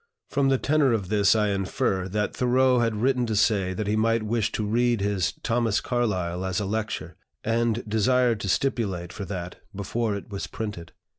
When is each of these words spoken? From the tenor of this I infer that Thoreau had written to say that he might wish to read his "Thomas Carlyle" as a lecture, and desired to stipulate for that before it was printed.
From 0.31 0.49
the 0.49 0.57
tenor 0.57 0.93
of 0.93 1.09
this 1.09 1.35
I 1.35 1.49
infer 1.49 2.07
that 2.07 2.35
Thoreau 2.35 2.79
had 2.79 2.95
written 3.03 3.27
to 3.27 3.35
say 3.35 3.75
that 3.75 3.85
he 3.85 3.95
might 3.95 4.23
wish 4.23 4.51
to 4.53 4.65
read 4.65 4.99
his 4.99 5.33
"Thomas 5.43 5.79
Carlyle" 5.79 6.43
as 6.43 6.59
a 6.59 6.65
lecture, 6.65 7.15
and 7.43 7.87
desired 7.87 8.39
to 8.39 8.49
stipulate 8.49 9.13
for 9.13 9.25
that 9.25 9.57
before 9.75 10.15
it 10.15 10.31
was 10.31 10.47
printed. 10.47 10.93